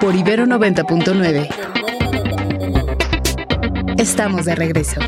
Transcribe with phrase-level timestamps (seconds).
[0.00, 1.48] Por Ibero 90.9.
[3.98, 5.00] Estamos de regreso.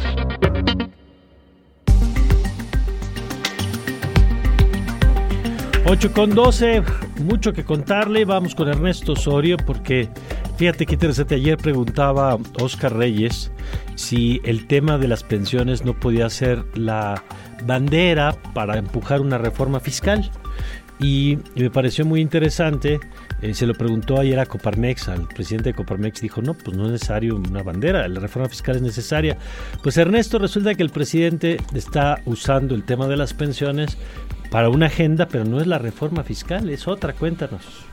[5.86, 6.82] Ocho con 12,
[7.22, 8.24] mucho que contarle.
[8.24, 10.08] Vamos con Ernesto Osorio porque
[10.56, 11.36] fíjate qué interesante.
[11.36, 13.52] Ayer preguntaba Oscar Reyes
[13.94, 17.22] si el tema de las pensiones no podía ser la
[17.64, 20.30] bandera para empujar una reforma fiscal.
[21.00, 23.00] Y me pareció muy interesante.
[23.40, 26.86] Eh, se lo preguntó ayer a Coparmex, al presidente de Coparmex, dijo, no, pues no
[26.86, 29.38] es necesario una bandera, la reforma fiscal es necesaria.
[29.82, 33.96] Pues Ernesto, resulta que el presidente está usando el tema de las pensiones
[34.50, 37.87] para una agenda, pero no es la reforma fiscal, es otra, cuéntanos.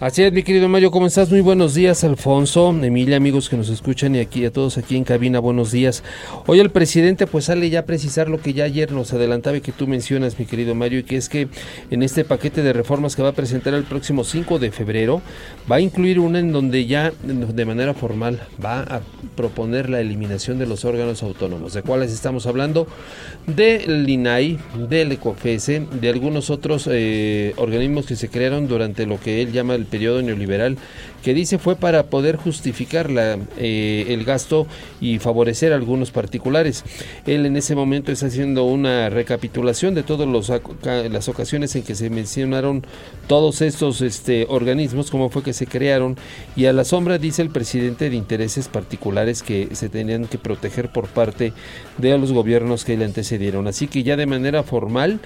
[0.00, 1.30] Así es, mi querido Mario, ¿cómo estás?
[1.30, 5.04] Muy buenos días, Alfonso, Emilia, amigos que nos escuchan y aquí a todos aquí en
[5.04, 6.02] cabina, buenos días.
[6.46, 9.60] Hoy el presidente pues sale ya a precisar lo que ya ayer nos adelantaba y
[9.60, 11.48] que tú mencionas, mi querido Mario, y que es que
[11.90, 15.20] en este paquete de reformas que va a presentar el próximo 5 de febrero,
[15.70, 19.02] va a incluir una en donde ya de manera formal va a
[19.36, 22.86] proponer la eliminación de los órganos autónomos, de cuáles estamos hablando,
[23.46, 29.42] del INAI, del ECOFESE, de algunos otros eh, organismos que se crearon durante lo que
[29.42, 30.78] él llama el periodo neoliberal
[31.22, 34.66] que dice fue para poder justificar la, eh, el gasto
[35.00, 36.84] y favorecer a algunos particulares.
[37.26, 40.28] Él en ese momento está haciendo una recapitulación de todas
[41.10, 42.84] las ocasiones en que se mencionaron
[43.26, 46.16] todos estos este, organismos, cómo fue que se crearon
[46.56, 50.90] y a la sombra dice el presidente de intereses particulares que se tenían que proteger
[50.90, 51.52] por parte
[51.98, 53.66] de los gobiernos que le antecedieron.
[53.66, 55.20] Así que ya de manera formal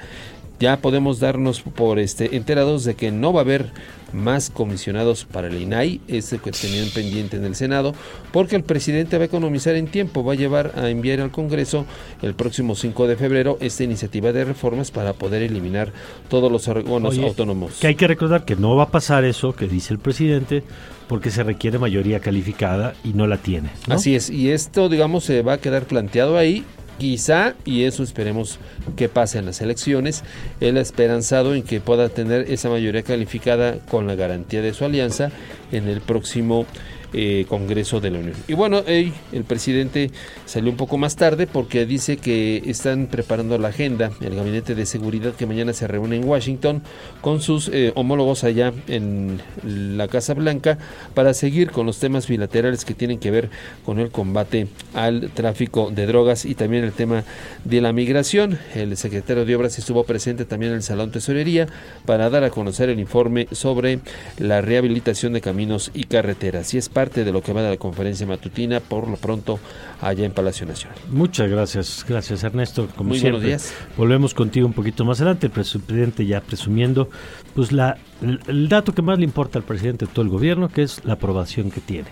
[0.61, 3.73] ya podemos darnos por este enterados de que no va a haber
[4.13, 7.95] más comisionados para el INAI, ese que tenían pendiente en el Senado,
[8.33, 11.85] porque el presidente va a economizar en tiempo, va a llevar a enviar al Congreso
[12.23, 15.93] el próximo 5 de febrero esta iniciativa de reformas para poder eliminar
[16.29, 17.81] todos los órganos autónomos.
[17.81, 20.63] Que hay que recordar que no va a pasar eso que dice el presidente,
[21.09, 23.71] porque se requiere mayoría calificada y no la tiene.
[23.89, 26.65] Así es, y esto digamos se va a quedar planteado ahí
[26.99, 28.59] Quizá, y eso esperemos
[28.97, 30.23] que pase en las elecciones,
[30.61, 34.85] él ha esperanzado en que pueda tener esa mayoría calificada con la garantía de su
[34.85, 35.31] alianza
[35.73, 36.67] en el próximo
[37.15, 38.35] eh, Congreso de la Unión.
[38.49, 40.11] Y bueno, el presidente
[40.47, 44.87] salió un poco más tarde porque dice que están preparando la agenda, el Gabinete de
[44.87, 46.83] Seguridad que mañana se reúne en Washington
[47.21, 50.79] con sus eh, homólogos allá en la Casa Blanca
[51.15, 53.51] para seguir con los temas bilaterales que tienen que ver
[53.85, 57.25] con el combate al tráfico de drogas y también el tema
[57.65, 58.59] de la migración.
[58.75, 61.69] El secretario de Obras estuvo presente también en el Salón Tesorería
[62.07, 64.01] para dar a conocer el informe sobre
[64.39, 66.75] la rehabilitación de caminos y carreteras.
[66.75, 69.59] Y es de lo que va a la conferencia matutina por lo pronto
[70.01, 70.99] allá en Palacio Nacional.
[71.11, 72.89] Muchas gracias, gracias Ernesto.
[72.97, 73.75] Como Muy buenos días.
[73.97, 77.09] Volvemos contigo un poquito más adelante, el presidente ya presumiendo
[77.55, 80.83] pues la, el, dato que más le importa al presidente de todo el gobierno, que
[80.83, 82.09] es la aprobación que tiene.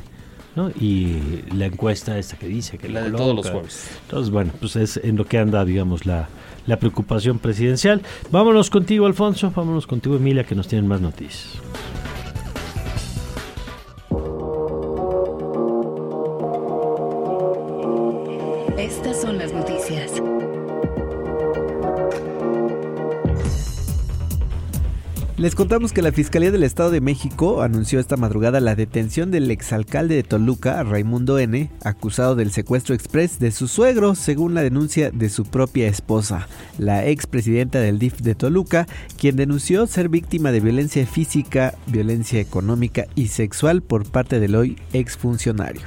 [0.55, 0.69] ¿no?
[0.69, 3.91] Y la encuesta esta que dice que la de todos los jueves.
[4.03, 6.29] Entonces, bueno, pues es en lo que anda, digamos, la,
[6.67, 8.03] la preocupación presidencial.
[8.31, 11.59] Vámonos contigo, Alfonso, vámonos contigo, Emilia, que nos tienen más noticias.
[25.43, 29.51] Les contamos que la Fiscalía del Estado de México anunció esta madrugada la detención del
[29.51, 35.11] exalcalde de Toluca, Raimundo N., acusado del secuestro express de su suegro, según la denuncia
[35.11, 36.47] de su propia esposa,
[36.79, 38.87] la expresidenta del DIF de Toluca,
[39.19, 44.79] quien denunció ser víctima de violencia física, violencia económica y sexual por parte del hoy
[44.93, 45.83] exfuncionario.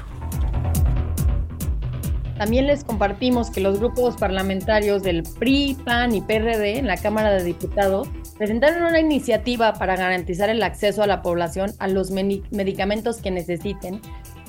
[2.37, 7.31] También les compartimos que los grupos parlamentarios del PRI, PAN y PRD en la Cámara
[7.31, 13.17] de Diputados presentaron una iniciativa para garantizar el acceso a la población a los medicamentos
[13.17, 14.01] que necesiten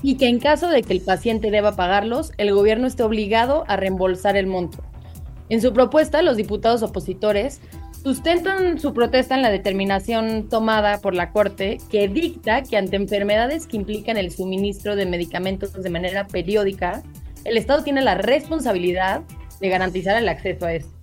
[0.03, 3.77] y que en caso de que el paciente deba pagarlos, el gobierno esté obligado a
[3.77, 4.83] reembolsar el monto.
[5.49, 7.61] En su propuesta, los diputados opositores
[8.03, 13.67] sustentan su protesta en la determinación tomada por la Corte que dicta que ante enfermedades
[13.67, 17.03] que implican el suministro de medicamentos de manera periódica,
[17.45, 19.23] el Estado tiene la responsabilidad
[19.61, 20.96] de garantizar el acceso a estos.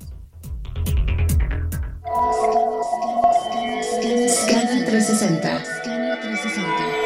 [4.29, 7.02] Scanner 360.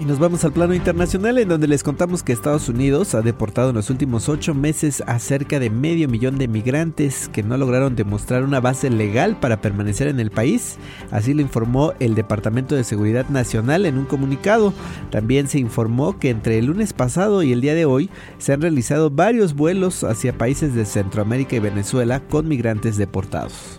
[0.00, 3.68] Y nos vamos al plano internacional en donde les contamos que Estados Unidos ha deportado
[3.68, 7.96] en los últimos ocho meses a cerca de medio millón de migrantes que no lograron
[7.96, 10.78] demostrar una base legal para permanecer en el país.
[11.10, 14.72] Así lo informó el Departamento de Seguridad Nacional en un comunicado.
[15.10, 18.08] También se informó que entre el lunes pasado y el día de hoy
[18.38, 23.78] se han realizado varios vuelos hacia países de Centroamérica y Venezuela con migrantes deportados.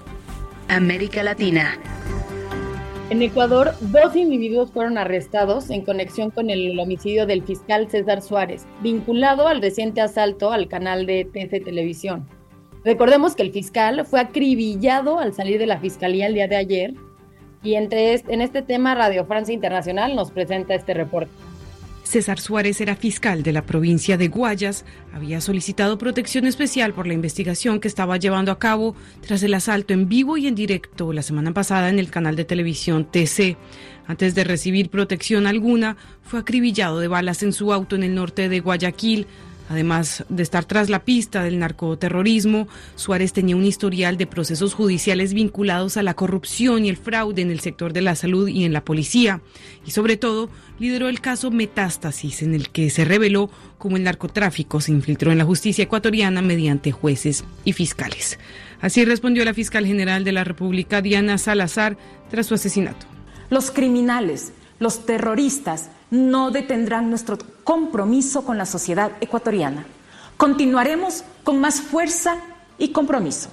[0.67, 1.79] América Latina.
[3.11, 8.65] En Ecuador, dos individuos fueron arrestados en conexión con el homicidio del fiscal César Suárez,
[8.81, 12.25] vinculado al reciente asalto al canal de TC Televisión.
[12.85, 16.93] Recordemos que el fiscal fue acribillado al salir de la fiscalía el día de ayer
[17.61, 21.33] y entre en este tema Radio Francia Internacional nos presenta este reporte.
[22.11, 27.13] César Suárez era fiscal de la provincia de Guayas, había solicitado protección especial por la
[27.13, 31.21] investigación que estaba llevando a cabo tras el asalto en vivo y en directo la
[31.21, 33.55] semana pasada en el canal de televisión TC.
[34.07, 38.49] Antes de recibir protección alguna, fue acribillado de balas en su auto en el norte
[38.49, 39.25] de Guayaquil.
[39.71, 45.33] Además de estar tras la pista del narcoterrorismo, Suárez tenía un historial de procesos judiciales
[45.33, 48.73] vinculados a la corrupción y el fraude en el sector de la salud y en
[48.73, 49.39] la policía.
[49.85, 54.81] Y sobre todo, lideró el caso Metástasis, en el que se reveló cómo el narcotráfico
[54.81, 58.39] se infiltró en la justicia ecuatoriana mediante jueces y fiscales.
[58.81, 61.95] Así respondió la fiscal general de la República, Diana Salazar,
[62.29, 63.05] tras su asesinato.
[63.49, 64.51] Los criminales,
[64.81, 69.85] los terroristas, no detendrán nuestro compromiso con la sociedad ecuatoriana.
[70.37, 72.37] Continuaremos con más fuerza
[72.79, 73.49] y compromiso.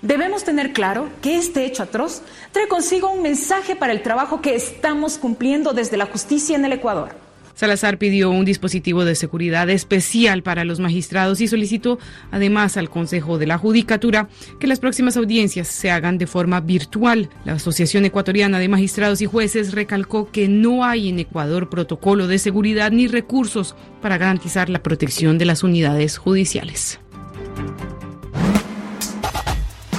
[0.00, 4.54] Debemos tener claro que este hecho atroz trae consigo un mensaje para el trabajo que
[4.54, 7.27] estamos cumpliendo desde la justicia en el Ecuador
[7.58, 11.98] Salazar pidió un dispositivo de seguridad especial para los magistrados y solicitó
[12.30, 14.28] además al Consejo de la Judicatura
[14.60, 17.30] que las próximas audiencias se hagan de forma virtual.
[17.44, 22.38] La Asociación Ecuatoriana de Magistrados y Jueces recalcó que no hay en Ecuador protocolo de
[22.38, 27.00] seguridad ni recursos para garantizar la protección de las unidades judiciales.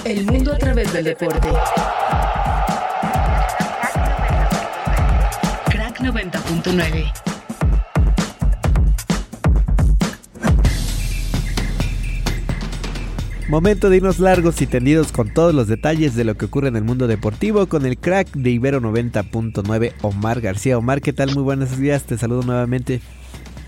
[0.05, 1.49] El mundo a través del deporte.
[5.69, 7.29] Crack 90.9
[13.49, 16.75] Momento de irnos largos y tendidos con todos los detalles de lo que ocurre en
[16.75, 20.77] el mundo deportivo con el crack de Ibero 90.9 Omar García.
[20.77, 21.33] Omar, ¿qué tal?
[21.33, 23.01] Muy buenos días, te saludo nuevamente.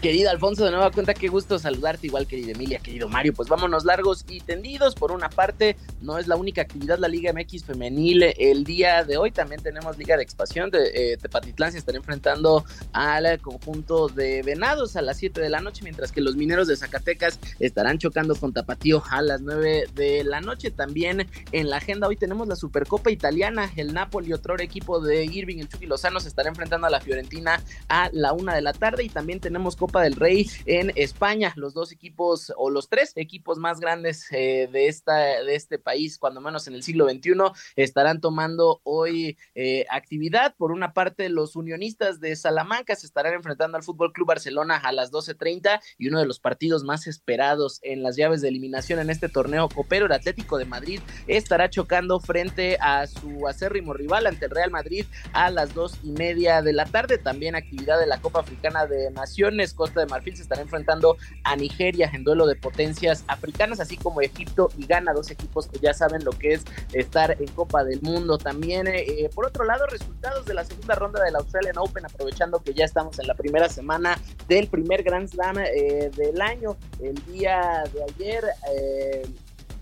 [0.02, 3.36] Querido Alfonso, de nueva cuenta, qué gusto saludarte, igual querida Emilia, querido Mario.
[3.36, 4.96] Pues vámonos largos y tendidos.
[4.96, 9.18] Por una parte, no es la única actividad la Liga MX femenil el día de
[9.18, 9.30] hoy.
[9.30, 11.74] También tenemos Liga de Expansión de eh, Tepatitlán.
[11.74, 16.20] Se están enfrentando al conjunto de Venados a las 7 de la noche, mientras que
[16.20, 20.72] los mineros de Zacatecas estarán chocando con Tapatío a las 9 de la noche.
[20.72, 23.72] También en la agenda hoy tenemos la Supercopa Italiana.
[23.76, 27.62] El Napoli, otro equipo de Irving, el Chucky Lozano, se estará enfrentando a la Fiorentina
[27.88, 29.04] a la 1 de la tarde.
[29.04, 31.52] Y también tenemos Copa del Rey en España.
[31.58, 36.18] Los dos equipos o los tres equipos más grandes eh, de, esta, de este país,
[36.18, 37.34] cuando menos en el siglo XXI,
[37.76, 40.56] estarán tomando hoy eh, actividad.
[40.56, 44.92] Por una parte, los unionistas de Salamanca se estarán enfrentando al Fútbol Club Barcelona a
[44.92, 49.10] las 12:30 y uno de los partidos más esperados en las llaves de eliminación en
[49.10, 54.46] este torneo copero, el Atlético de Madrid, estará chocando frente a su acérrimo rival ante
[54.46, 57.18] el Real Madrid a las dos y media de la tarde.
[57.18, 61.56] También actividad de la Copa Africana de Naciones, Costa de Marfil se estará enfrentando a
[61.56, 65.92] Nigeria en duelo de potencias africanas, así como Egipto y Ghana, dos equipos que ya
[65.92, 68.38] saben lo que es estar en Copa del Mundo.
[68.38, 72.76] También, eh, por otro lado, resultados de la segunda ronda del Australian Open, aprovechando que
[72.76, 76.78] ya estamos en la primera semana del primer Grand Slam eh, del año.
[77.02, 78.44] El día de ayer,
[78.76, 79.24] eh,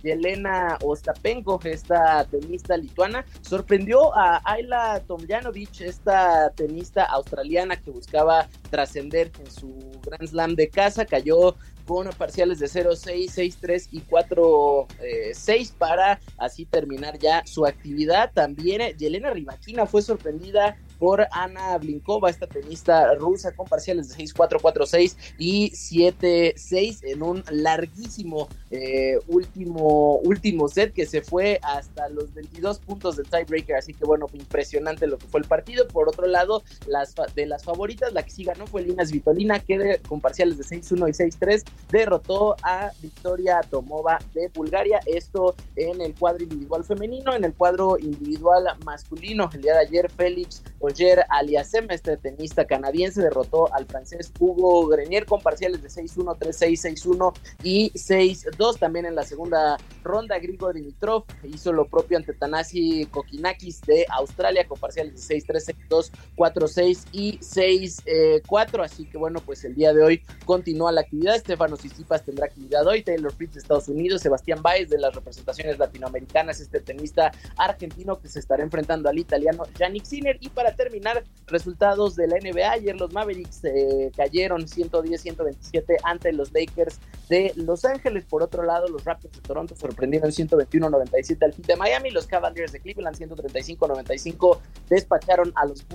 [0.04, 9.32] Yelena Ostapenko, esta tenista lituana, sorprendió a Ayla Tomljanovic, esta tenista australiana que buscaba trascender
[9.40, 15.74] en su Grand Slam de casa, cayó con parciales de 0-6, 6-3 y 4-6 eh,
[15.80, 18.32] para así terminar ya su actividad.
[18.32, 24.60] También Yelena Rybakina fue sorprendida por Ana Blinkova, esta tenista rusa con parciales de 6-4,
[24.60, 32.34] 4-6 y 7-6 en un larguísimo eh, último, último set que se fue hasta los
[32.34, 35.88] 22 puntos del tiebreaker, así que bueno, impresionante lo que fue el partido.
[35.88, 40.00] Por otro lado, las de las favoritas, la que sí ganó fue Linas Vitolina, que
[40.08, 46.14] con parciales de 6-1 y 6-3 derrotó a Victoria Tomova de Bulgaria, esto en el
[46.14, 51.86] cuadro individual femenino, en el cuadro individual masculino, el día de ayer Félix Roger Aliasem,
[51.92, 57.92] este tenista canadiense, derrotó al francés Hugo Grenier con parciales de 6-1, 3-6, 6-1 y
[57.92, 58.80] 6-2.
[58.80, 64.68] También en la segunda ronda, Grigor Dimitrov hizo lo propio ante Tanasi Kokinakis de Australia
[64.68, 68.84] con parciales de 6-3, 6-2, 4-6 y 6-4.
[68.84, 71.36] Así que bueno, pues el día de hoy continúa la actividad.
[71.36, 73.04] Estefano Sisipas tendrá actividad hoy.
[73.04, 78.28] Taylor Fritz de Estados Unidos, Sebastián Baez de las representaciones latinoamericanas, este tenista argentino que
[78.28, 80.38] se estará enfrentando al italiano Yannick Sinner.
[80.40, 82.72] Y para terminar, resultados de la NBA.
[82.72, 88.24] Ayer los Mavericks eh, cayeron 110-127 ante los Lakers de Los Ángeles.
[88.24, 92.12] Por otro lado, los Raptors de Toronto sorprendieron 121-97 al Heat de Miami.
[92.12, 94.60] Los Cavaliers de Cleveland 135-95
[94.90, 95.86] despacharon a los,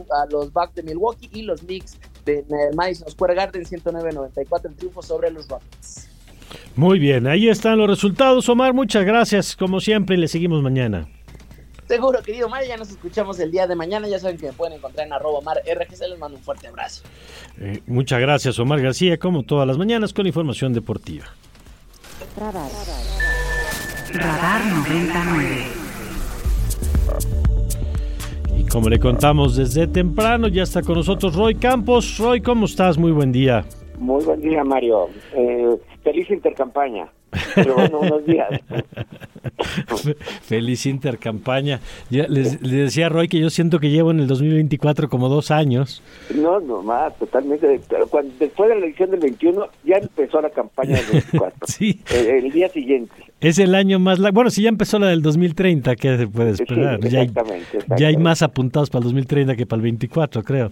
[0.52, 5.48] Bucks de Milwaukee y los Knicks de Madison Square Garden 109-94 el triunfo sobre los
[5.48, 6.10] Rockets.
[6.76, 8.74] Muy bien, ahí están los resultados, Omar.
[8.74, 11.08] Muchas gracias, como siempre, le seguimos mañana.
[11.86, 14.08] Seguro, querido Omar, ya nos escuchamos el día de mañana.
[14.08, 16.08] Ya saben que me pueden encontrar en arroba Omar RGC.
[16.08, 17.02] Les mando un fuerte abrazo.
[17.60, 21.26] Eh, muchas gracias, Omar García, como todas las mañanas, con información deportiva.
[22.38, 22.70] Radar,
[24.12, 25.66] Radar 99.
[28.56, 32.16] Y como le contamos desde temprano, ya está con nosotros Roy Campos.
[32.18, 32.96] Roy, ¿cómo estás?
[32.96, 33.64] Muy buen día.
[33.98, 35.08] Muy buen día, Mario.
[35.34, 37.08] Eh, feliz intercampaña.
[37.54, 38.48] Pero bueno, unos días.
[40.42, 41.80] Feliz intercampaña.
[42.10, 45.50] Ya les, les, decía Roy que yo siento que llevo en el 2024 como dos
[45.50, 46.02] años.
[46.34, 47.80] No, no más, totalmente.
[48.10, 51.58] Cuando, después de la elección del 21 ya empezó la campaña del 24.
[51.66, 52.00] sí.
[52.12, 53.14] El, el, día siguiente.
[53.40, 54.36] Es el año más largo.
[54.36, 56.98] Bueno, si ya empezó la del 2030, ¿qué se puede esperar?
[57.02, 60.42] Sí, ya, hay, exactamente, ya hay más apuntados para el 2030 que para el 24,
[60.42, 60.70] creo.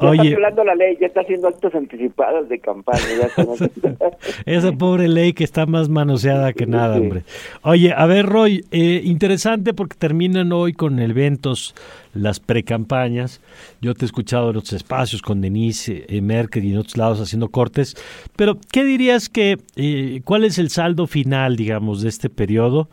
[0.00, 3.00] Ya Oye, está violando la ley, ya está haciendo actos anticipados de campaña.
[3.20, 4.10] Ya está...
[4.46, 7.00] esa pobre ley que está más manoseada que nada, Sí.
[7.00, 7.22] hombre.
[7.62, 11.74] Oye, a ver, Roy, eh, interesante porque terminan hoy con eventos
[12.14, 13.40] las precampañas.
[13.80, 17.20] Yo te he escuchado en otros espacios con Denise eh, Merkel y en otros lados
[17.20, 17.96] haciendo cortes,
[18.36, 22.88] pero ¿qué dirías que, eh, cuál es el saldo final, digamos, de este periodo?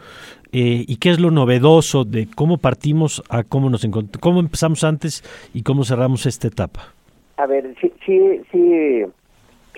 [0.52, 4.84] Eh, ¿Y qué es lo novedoso de cómo partimos a cómo nos encont- cómo empezamos
[4.84, 6.94] antes y cómo cerramos esta etapa?
[7.38, 8.20] A ver, sí, sí,
[8.52, 9.04] sí,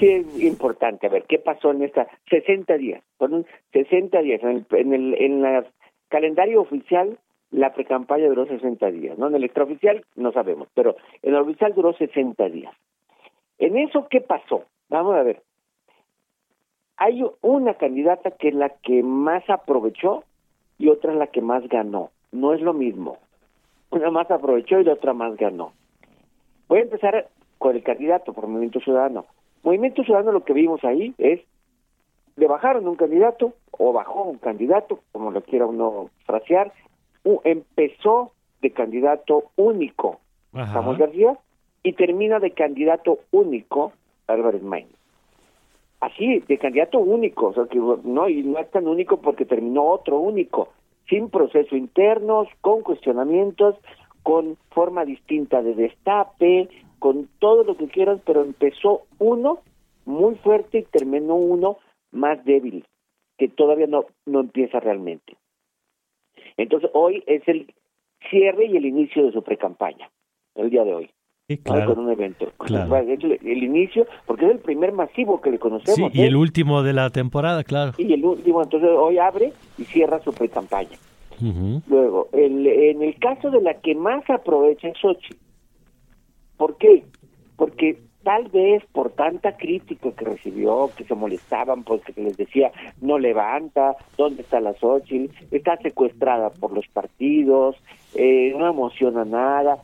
[0.01, 1.07] es importante.
[1.07, 3.03] A ver, ¿qué pasó en esta 60 días?
[3.17, 4.41] Fueron 60 días.
[4.43, 5.65] En el, en el en la
[6.09, 7.17] calendario oficial,
[7.51, 9.17] la precampaña duró 60 días.
[9.17, 9.27] ¿no?
[9.27, 12.73] En el extraoficial no sabemos, pero en el oficial duró 60 días.
[13.57, 14.63] En eso, ¿qué pasó?
[14.89, 15.41] Vamos a ver.
[16.97, 20.23] Hay una candidata que es la que más aprovechó
[20.77, 22.11] y otra es la que más ganó.
[22.31, 23.17] No es lo mismo.
[23.91, 25.73] Una más aprovechó y la otra más ganó.
[26.67, 27.27] Voy a empezar
[27.57, 29.25] con el candidato por Movimiento Ciudadano.
[29.63, 31.41] Movimiento Ciudadano lo que vimos ahí es,
[32.35, 36.71] le bajaron un candidato o bajó un candidato, como lo quiera uno frasear,
[37.43, 40.19] empezó de candidato único
[40.53, 40.73] Ajá.
[40.73, 41.37] Samuel García
[41.83, 43.93] y termina de candidato único
[44.27, 44.95] Álvarez Maínez.
[46.01, 49.85] Así, de candidato único, o sea que no, y no es tan único porque terminó
[49.85, 50.69] otro único,
[51.09, 53.75] sin proceso internos, con cuestionamientos,
[54.23, 59.59] con forma distinta de destape, con todo lo que quieras, pero empezó uno
[60.05, 61.77] muy fuerte y terminó uno
[62.11, 62.85] más débil,
[63.37, 65.37] que todavía no, no empieza realmente.
[66.57, 67.73] Entonces hoy es el
[68.29, 70.09] cierre y el inicio de su precampaña,
[70.55, 71.09] el día de hoy.
[71.47, 71.95] Sí, claro.
[71.95, 72.51] Con un evento.
[72.59, 72.95] Claro.
[72.97, 76.13] El, el inicio, porque es el primer masivo que le Sí, conocemos.
[76.13, 76.27] y ¿eh?
[76.27, 77.93] el último de la temporada, claro.
[77.97, 80.97] Y el último, entonces hoy abre y cierra su precampaña.
[81.41, 81.81] Ujú.
[81.87, 85.37] Luego, el, en el caso de la que más aprovecha es Xochitl.
[86.59, 87.05] ¿Por qué?
[87.55, 92.69] Porque tal vez por tanta crítica que recibió, que se molestaban porque se les decía
[93.01, 95.33] no levanta, ¿dónde está la Xochitl?
[95.51, 97.77] Está secuestrada por los partidos,
[98.13, 99.77] eh, no emociona nada.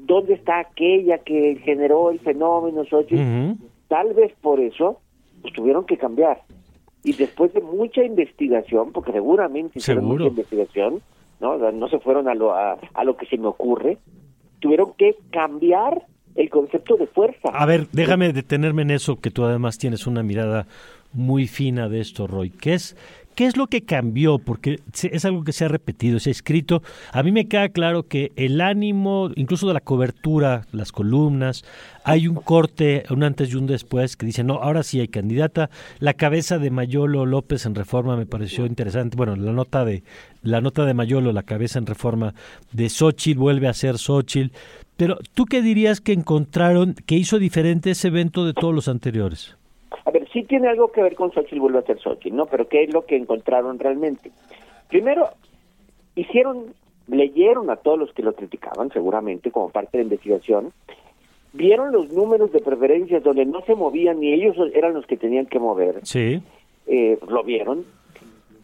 [0.00, 3.62] ¿Dónde está aquella que generó el fenómeno Xochitl?
[3.88, 5.00] Tal vez por eso
[5.42, 6.40] pues, tuvieron que cambiar.
[7.04, 10.24] Y después de mucha investigación, porque seguramente hicieron Seguro.
[10.24, 11.02] mucha investigación,
[11.40, 11.52] ¿no?
[11.52, 13.98] O sea, no se fueron a lo, a, a lo que se me ocurre,
[14.60, 17.48] tuvieron que cambiar el concepto de fuerza.
[17.52, 20.66] A ver, déjame detenerme en eso, que tú además tienes una mirada
[21.12, 22.50] muy fina de esto, Roy.
[22.50, 22.96] ¿Qué es,
[23.38, 24.40] qué es lo que cambió?
[24.40, 26.82] Porque es algo que se ha repetido, se ha escrito.
[27.12, 31.64] A mí me queda claro que el ánimo, incluso de la cobertura, las columnas,
[32.02, 35.70] hay un corte, un antes y un después, que dice, no, ahora sí hay candidata.
[36.00, 39.16] La cabeza de Mayolo López en Reforma me pareció interesante.
[39.16, 40.02] Bueno, la nota de
[40.42, 42.34] la nota de Mayolo, la cabeza en Reforma
[42.72, 44.52] de Xochitl, vuelve a ser Xochitl.
[44.96, 49.57] Pero, ¿tú qué dirías que encontraron que hizo diferente ese evento de todos los anteriores?
[50.04, 52.46] A ver, sí tiene algo que ver con Xochitl, vuelve a ser Xochitl, ¿no?
[52.46, 54.30] Pero ¿qué es lo que encontraron realmente?
[54.88, 55.28] Primero,
[56.14, 56.74] hicieron,
[57.06, 60.72] leyeron a todos los que lo criticaban, seguramente, como parte de la investigación,
[61.52, 65.46] vieron los números de preferencias donde no se movían ni ellos eran los que tenían
[65.46, 66.42] que mover, Sí.
[66.86, 67.84] eh, lo vieron,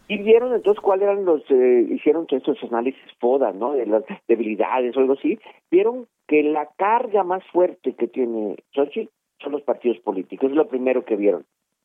[0.06, 3.72] y vieron entonces cuáles eran los, eh, hicieron todos estos análisis FODA, ¿no?
[3.72, 5.38] De las debilidades o algo así,
[5.70, 9.10] vieron que la carga más fuerte que tiene Xochitl
[9.44, 11.44] son los partidos políticos, es lo primero que vieron.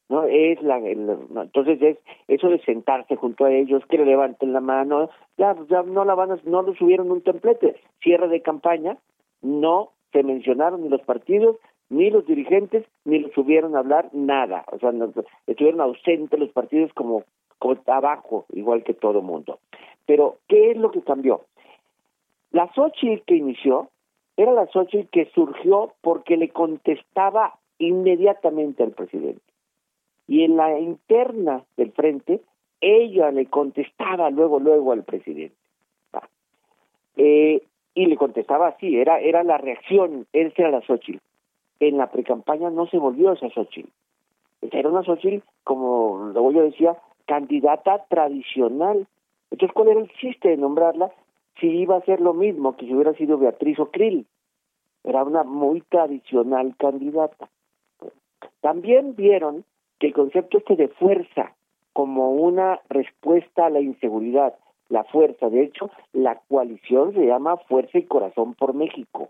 [0.10, 1.98] no es la, no, entonces es
[2.28, 6.16] eso de sentarse junto a ellos que le levanten la mano ya ya no la
[6.16, 8.98] van a, no lo subieron un templete cierre de campaña
[9.42, 11.58] no se mencionaron ni los partidos,
[11.90, 14.66] ni los dirigentes, ni los subieron a hablar, nada.
[14.72, 14.92] O sea,
[15.48, 17.24] estuvieron ausentes los partidos como,
[17.58, 19.60] como abajo, igual que todo mundo.
[20.06, 21.42] Pero, ¿qué es lo que cambió?
[22.52, 23.90] La Xochitl que inició
[24.42, 29.42] era la Xochitl que surgió porque le contestaba inmediatamente al presidente.
[30.28, 32.42] Y en la interna del frente,
[32.80, 35.56] ella le contestaba luego, luego al presidente.
[37.18, 41.20] Eh, y le contestaba así, era, era la reacción, esa era la Xochitl.
[41.82, 43.90] En la precampaña no se volvió esa Xochitl.
[44.62, 49.06] Era una Xochitl, como yo decía, candidata tradicional.
[49.52, 51.12] Entonces, ¿cuál era el chiste de nombrarla
[51.60, 54.26] si iba a ser lo mismo que si hubiera sido Beatriz o Krill?
[55.10, 57.50] Era una muy tradicional candidata.
[58.62, 59.66] También vieron
[59.98, 61.56] que el concepto este de fuerza
[61.94, 64.54] como una respuesta a la inseguridad,
[64.88, 69.30] la fuerza, de hecho, la coalición se llama Fuerza y Corazón por México.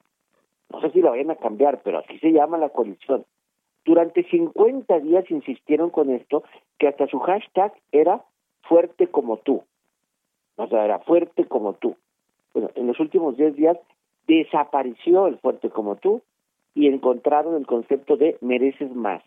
[0.70, 3.24] No sé si la vayan a cambiar, pero así se llama la coalición.
[3.86, 6.44] Durante 50 días insistieron con esto,
[6.78, 8.26] que hasta su hashtag era
[8.64, 9.64] fuerte como tú.
[10.58, 11.96] O sea, era fuerte como tú.
[12.54, 13.78] Bueno, en los últimos 10 días
[14.30, 16.22] desapareció el fuerte como tú
[16.76, 19.24] y encontraron el concepto de mereces más.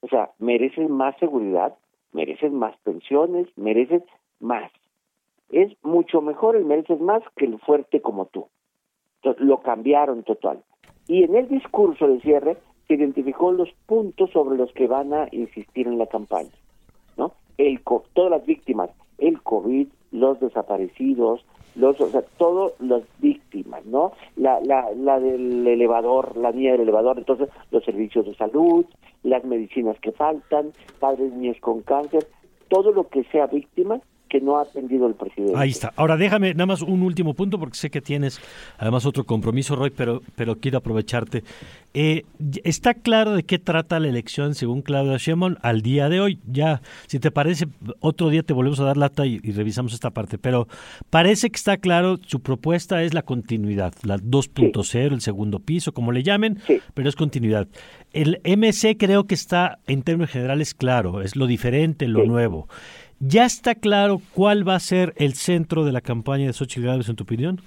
[0.00, 1.76] O sea, mereces más seguridad,
[2.12, 4.02] mereces más pensiones, mereces
[4.40, 4.70] más.
[5.50, 8.48] Es mucho mejor el mereces más que el fuerte como tú.
[9.22, 10.62] Entonces, lo cambiaron total.
[11.06, 12.56] Y en el discurso de cierre
[12.88, 16.50] se identificó los puntos sobre los que van a insistir en la campaña.
[17.16, 17.32] ¿no?
[17.56, 17.80] El,
[18.12, 21.44] todas las víctimas, el COVID, los desaparecidos,
[21.76, 24.12] los, o sea, todas las víctimas, ¿no?
[24.36, 28.84] La, la, la del elevador, la niña del elevador, entonces los servicios de salud,
[29.22, 32.26] las medicinas que faltan, padres niños con cáncer,
[32.68, 35.54] todo lo que sea víctima que no ha atendido el presidente.
[35.56, 35.92] Ahí está.
[35.96, 38.40] Ahora déjame nada más un último punto porque sé que tienes
[38.78, 41.44] además otro compromiso, Roy, pero, pero quiero aprovecharte.
[41.94, 42.24] Eh,
[42.64, 46.40] está claro de qué trata la elección según Claudia Sheinbaum al día de hoy.
[46.46, 47.68] Ya, si te parece,
[48.00, 50.68] otro día te volvemos a dar lata y, revisamos esta parte, pero
[51.08, 56.12] parece que está claro, su propuesta es la continuidad, la 2.0, el segundo piso, como
[56.12, 56.58] le llamen,
[56.92, 57.68] pero es continuidad.
[58.12, 62.68] El MC creo que está en términos generales claro, es lo diferente, lo nuevo.
[63.20, 67.08] ¿Ya está claro cuál va a ser el centro de la campaña de Xochitl Gálvez,
[67.08, 67.60] en tu opinión?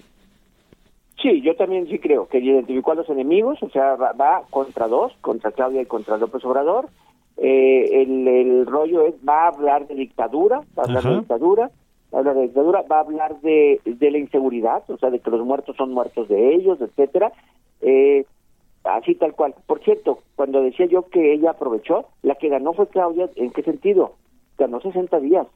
[1.21, 5.11] Sí, yo también sí creo que identificó a los enemigos, o sea, va, contra dos,
[5.21, 6.87] contra Claudia y contra López Obrador.
[7.37, 11.71] Eh, el, rollo es, va a hablar de dictadura, va a hablar de dictadura,
[12.13, 15.19] va a hablar de dictadura, va a hablar de, de la inseguridad, o sea, de
[15.19, 17.31] que los muertos son muertos de ellos, etcétera.
[17.81, 18.25] Eh,
[18.83, 19.55] así tal cual.
[19.65, 23.63] Por cierto, cuando decía yo que ella aprovechó, la que ganó fue Claudia, ¿en qué
[23.63, 24.13] sentido?
[24.59, 25.47] Ganó 60 días.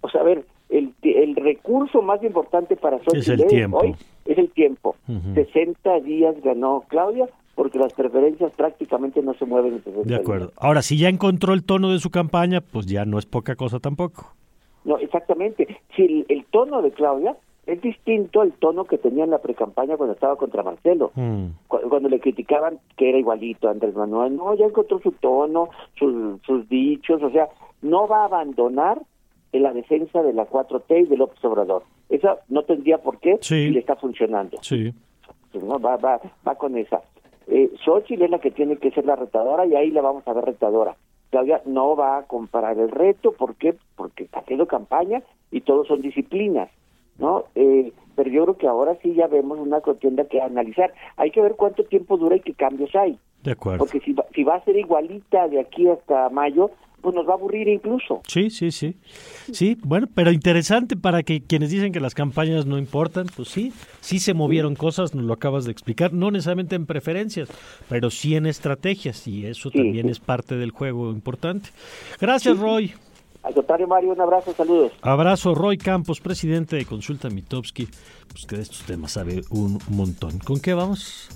[0.00, 4.50] O sea, a ver, el, el recurso más importante para Xochitl es hoy es el
[4.50, 4.94] tiempo.
[5.34, 10.52] 60 días ganó Claudia porque las preferencias prácticamente no se mueven en 60 De acuerdo.
[10.56, 13.80] Ahora, si ya encontró el tono de su campaña, pues ya no es poca cosa
[13.80, 14.34] tampoco.
[14.84, 15.66] No, exactamente.
[15.96, 17.36] Si el, tono de Claudia
[17.68, 21.46] es distinto al tono que tenía en la precampaña cuando estaba contra Marcelo, mm.
[21.68, 26.40] cuando, le criticaban que era igualito a Andrés Manuel, no, ya encontró su tono, sus,
[26.46, 27.48] sus dichos, o sea,
[27.82, 29.02] no va a abandonar
[29.52, 31.82] en la defensa de la 4T y del López Obrador.
[32.08, 33.68] Esa no tendría por qué sí.
[33.68, 34.56] le está funcionando.
[34.62, 34.94] Sí.
[35.52, 37.02] No, va, va, va con esa.
[37.48, 40.32] Eh, Xochitl es la que tiene que ser la retadora y ahí la vamos a
[40.32, 40.96] ver retadora.
[41.30, 43.74] Claudia no va a comparar el reto, ¿por qué?
[43.94, 46.70] Porque está haciendo campaña y todos son disciplinas,
[47.18, 47.44] ¿no?
[47.54, 50.92] Eh, pero yo creo que ahora sí ya vemos una contienda que analizar.
[51.16, 53.18] Hay que ver cuánto tiempo dura y qué cambios hay.
[53.44, 53.78] De acuerdo.
[53.78, 57.34] Porque si si va a ser igualita de aquí hasta mayo, pues nos va a
[57.34, 58.20] aburrir incluso.
[58.26, 58.96] Sí, sí, sí.
[59.52, 63.72] Sí, bueno, pero interesante para que quienes dicen que las campañas no importan, pues sí,
[64.00, 67.48] sí se movieron cosas, nos lo acabas de explicar, no necesariamente en preferencias,
[67.88, 71.70] pero sí en estrategias y eso también es parte del juego importante.
[72.20, 72.92] Gracias, Roy.
[73.42, 74.92] Al contrario, Mario, un abrazo, saludos.
[75.02, 77.88] Abrazo, Roy Campos, presidente de Consulta Mitowski,
[78.28, 80.38] pues que de estos temas sabe un montón.
[80.40, 81.28] ¿Con qué vamos?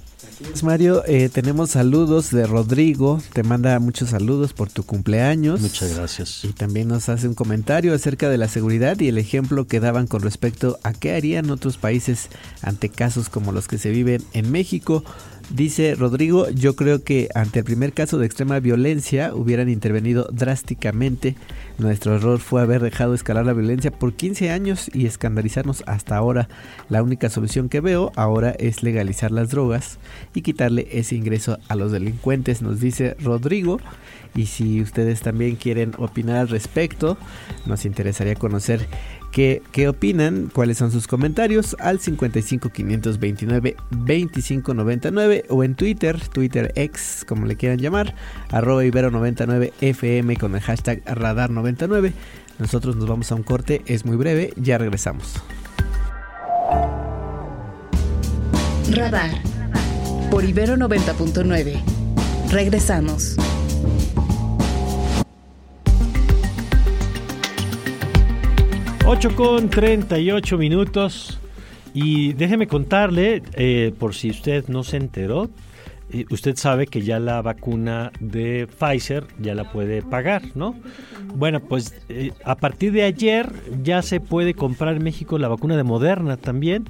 [0.63, 5.61] Mario, eh, tenemos saludos de Rodrigo, te manda muchos saludos por tu cumpleaños.
[5.61, 6.45] Muchas gracias.
[6.45, 10.07] Y también nos hace un comentario acerca de la seguridad y el ejemplo que daban
[10.07, 12.29] con respecto a qué harían otros países
[12.63, 15.03] ante casos como los que se viven en México.
[15.53, 21.37] Dice Rodrigo, yo creo que ante el primer caso de extrema violencia hubieran intervenido drásticamente.
[21.77, 26.49] Nuestro error fue haber dejado escalar la violencia por 15 años y escandalizarnos hasta ahora.
[26.89, 29.99] La única solución que veo ahora es legalizar las drogas
[30.33, 33.79] y quitarle ese ingreso a los delincuentes, nos dice Rodrigo.
[34.35, 37.19] Y si ustedes también quieren opinar al respecto,
[37.67, 38.89] nos interesaría conocer
[39.33, 46.21] qué, qué opinan, cuáles son sus comentarios al 55 529 25 99 o en Twitter,
[46.29, 48.15] Twitter X, como le quieran llamar,
[48.51, 52.13] arroba ibero99 FM con el hashtag radar99.
[52.59, 55.35] Nosotros nos vamos a un corte, es muy breve, ya regresamos.
[58.91, 59.31] Radar
[60.33, 61.79] por Ibero 90.9.
[62.51, 63.37] Regresamos.
[69.05, 71.39] 8 con 38 minutos.
[71.93, 75.51] Y déjeme contarle, eh, por si usted no se enteró,
[76.31, 80.77] usted sabe que ya la vacuna de Pfizer ya la puede pagar, ¿no?
[81.35, 85.77] Bueno, pues eh, a partir de ayer ya se puede comprar en México la vacuna
[85.77, 86.85] de Moderna también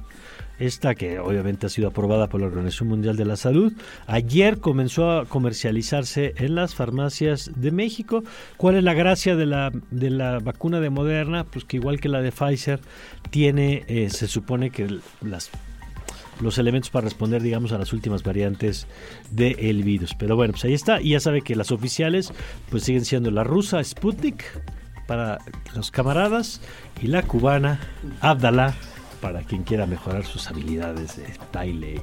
[0.58, 3.72] esta que obviamente ha sido aprobada por la Organización Mundial de la Salud.
[4.06, 8.22] Ayer comenzó a comercializarse en las farmacias de México.
[8.56, 11.44] ¿Cuál es la gracia de la, de la vacuna de Moderna?
[11.44, 12.80] Pues que igual que la de Pfizer,
[13.30, 15.50] tiene, eh, se supone que las
[16.40, 18.86] los elementos para responder, digamos, a las últimas variantes
[19.30, 20.14] del virus.
[20.14, 21.00] Pero bueno, pues ahí está.
[21.00, 22.32] Y ya sabe que las oficiales,
[22.70, 24.44] pues siguen siendo la rusa Sputnik
[25.06, 25.38] para
[25.74, 26.60] los camaradas
[27.02, 27.80] y la cubana
[28.20, 28.74] Abdalá
[29.20, 32.00] para quien quiera mejorar sus habilidades de baile.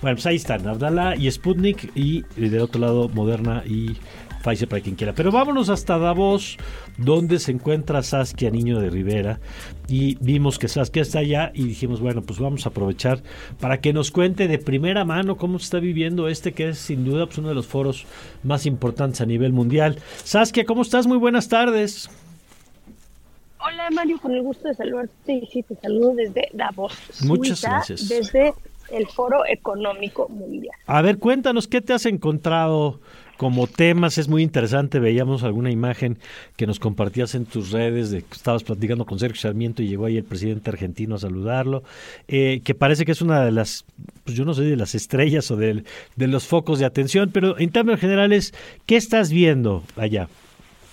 [0.00, 3.96] Bueno, pues ahí están, Abdala y Sputnik y del otro lado Moderna y
[4.42, 5.12] Pfizer para quien quiera.
[5.12, 6.56] Pero vámonos hasta Davos,
[6.98, 9.40] donde se encuentra Saskia Niño de Rivera.
[9.88, 13.22] Y vimos que Saskia está allá y dijimos, bueno, pues vamos a aprovechar
[13.60, 17.04] para que nos cuente de primera mano cómo se está viviendo este, que es sin
[17.04, 18.06] duda pues, uno de los foros
[18.42, 19.98] más importantes a nivel mundial.
[20.24, 21.06] Saskia, ¿cómo estás?
[21.06, 22.10] Muy buenas tardes.
[23.58, 26.92] Hola Mario, con el gusto de saludarte y sí, te saludo desde Davos.
[27.24, 28.08] Muchas gracias.
[28.08, 28.54] Desde
[28.90, 30.74] el Foro Económico Mundial.
[30.86, 33.00] A ver, cuéntanos, ¿qué te has encontrado
[33.36, 34.18] como temas?
[34.18, 36.18] Es muy interesante, veíamos alguna imagen
[36.56, 40.06] que nos compartías en tus redes de que estabas platicando con Sergio Sarmiento y llegó
[40.06, 41.82] ahí el presidente argentino a saludarlo,
[42.28, 43.84] eh, que parece que es una de las,
[44.24, 45.84] pues yo no sé, de las estrellas o de,
[46.16, 48.54] de los focos de atención, pero en términos generales,
[48.86, 50.28] ¿qué estás viendo allá?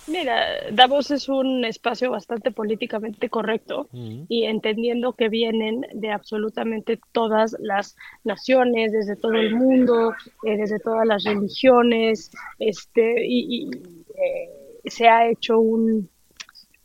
[0.06, 3.88] Mira, Davos es un espacio bastante políticamente correcto
[4.28, 10.12] y entendiendo que vienen de absolutamente todas las naciones, desde todo el mundo,
[10.44, 14.50] eh, desde todas las religiones, este, y, eh,
[14.84, 16.10] se ha hecho un,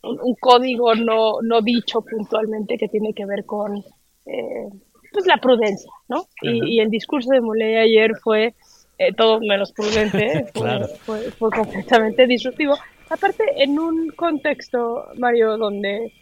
[0.01, 3.84] un, código no, no dicho puntualmente que tiene que ver con
[4.25, 4.69] eh,
[5.12, 6.25] pues la prudencia, ¿no?
[6.41, 8.55] Y, el discurso de Molay ayer fue
[9.17, 10.45] todo menos prudente,
[11.03, 12.75] fue, fue completamente disruptivo
[13.09, 16.13] Aparte, en un contexto, Mario, donde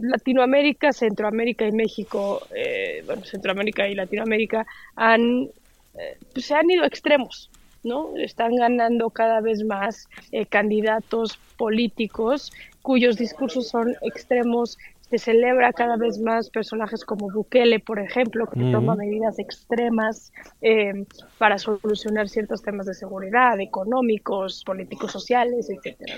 [0.00, 5.48] Latinoamérica, Centroamérica y México, eh, bueno, Centroamérica y Latinoamérica han,
[5.94, 7.50] eh, pues, se han ido extremos,
[7.84, 8.16] ¿no?
[8.16, 12.52] Están ganando cada vez más eh, candidatos políticos
[12.82, 14.78] cuyos discursos son extremos
[15.10, 21.04] se celebra cada vez más personajes como Bukele, por ejemplo, que toma medidas extremas eh,
[21.38, 26.16] para solucionar ciertos temas de seguridad, económicos, políticos, sociales, etcétera.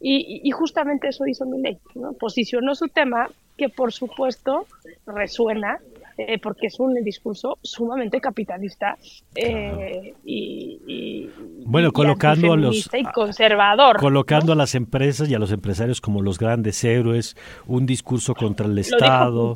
[0.00, 2.12] Y, y, justamente eso hizo Milei, ¿no?
[2.14, 4.66] Posicionó su tema que por supuesto
[5.06, 5.78] resuena
[6.16, 8.96] eh, porque es un discurso sumamente capitalista
[9.34, 11.28] eh, y,
[11.64, 16.22] bueno colocando a los y conservador colocando a las empresas y a los empresarios como
[16.22, 19.54] los grandes héroes un discurso contra el Estado.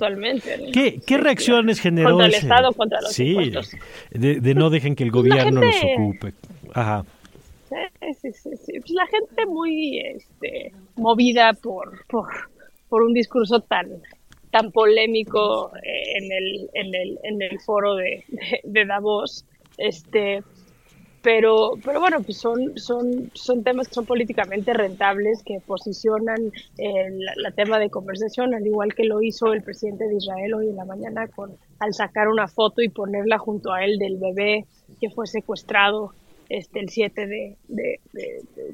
[0.72, 3.36] ¿Qué, qué reacciones generó contra el Estado contra los sí
[4.10, 6.34] de, no dejen que el gobierno nos ocupe.
[6.74, 7.04] Ajá.
[7.68, 8.80] Sí, sí, sí.
[8.80, 12.28] Pues la gente muy este, movida por, por,
[12.88, 13.88] por un discurso tan
[14.50, 18.24] tan polémico eh, en el, en el, en el foro de,
[18.64, 19.44] de, Davos.
[19.76, 20.42] Este,
[21.22, 27.18] pero, pero bueno, pues son, son, son temas que son políticamente rentables, que posicionan el
[27.36, 30.76] la tema de conversación, al igual que lo hizo el presidente de Israel hoy en
[30.76, 34.66] la mañana con, al sacar una foto y ponerla junto a él del bebé
[35.00, 36.12] que fue secuestrado
[36.48, 38.00] este, el 7 de, de,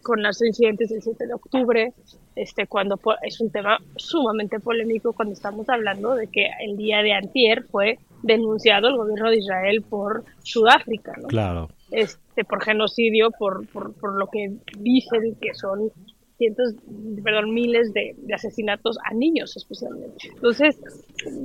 [0.02, 1.92] con los incidentes del 7 de octubre,
[2.36, 7.12] este, cuando es un tema sumamente polémico cuando estamos hablando de que el día de
[7.12, 11.28] antier fue denunciado el gobierno de Israel por Sudáfrica, ¿no?
[11.28, 11.68] Claro.
[11.90, 15.90] Este, por genocidio, por, por, por lo que dicen que son
[16.38, 16.74] cientos,
[17.22, 20.28] perdón, miles de, asesinatos a niños especialmente.
[20.28, 20.80] Entonces,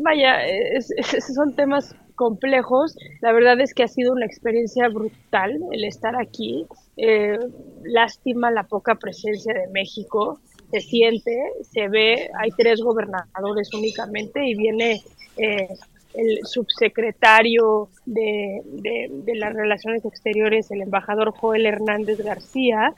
[0.04, 0.94] vaya, es,
[1.36, 2.98] son temas complejos.
[3.22, 6.66] La verdad es que ha sido una experiencia brutal el estar aquí.
[6.98, 7.40] Eh,
[7.84, 10.38] lástima la poca presencia de México.
[10.70, 15.02] Se siente, se ve, hay tres gobernadores únicamente y viene
[15.38, 15.70] eh,
[16.14, 18.64] el subsecretario de,
[19.36, 22.94] las Relaciones Exteriores, el embajador Joel Hernández García,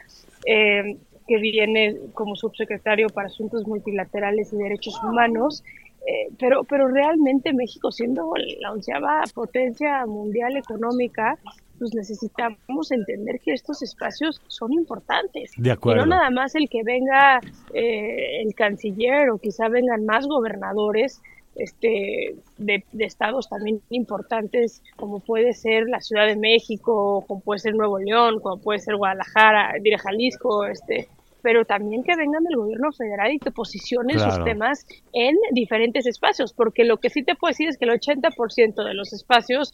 [0.47, 5.63] eh, que viene como subsecretario para Asuntos Multilaterales y Derechos Humanos,
[6.08, 11.38] eh, pero, pero realmente México siendo la onceava potencia mundial económica,
[11.78, 15.52] pues necesitamos entender que estos espacios son importantes.
[15.58, 16.02] De acuerdo.
[16.02, 17.40] Y no nada más el que venga
[17.74, 21.22] eh, el canciller o quizá vengan más gobernadores
[21.56, 27.76] este, de, estados también importantes, como puede ser la Ciudad de México, como puede ser
[27.76, 31.10] Nuevo León, como puede ser Guadalajara, dire Jalisco, este,
[31.41, 36.54] pero también que vengan del gobierno federal y te posicionen sus temas en diferentes espacios,
[36.54, 39.71] porque lo que sí te puedo decir es que el 80% de los espacios